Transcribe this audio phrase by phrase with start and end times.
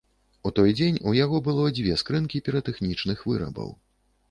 [0.49, 3.73] У той дзень у яго было дзве скрынкі піратэхнічных вырабаў.